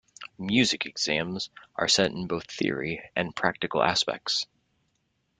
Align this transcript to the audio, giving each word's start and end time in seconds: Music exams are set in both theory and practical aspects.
Music 0.39 0.87
exams 0.87 1.51
are 1.75 1.87
set 1.87 2.09
in 2.09 2.25
both 2.25 2.49
theory 2.49 3.03
and 3.15 3.35
practical 3.35 3.83
aspects. 3.83 4.47